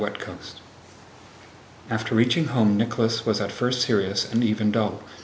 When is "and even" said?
4.31-4.71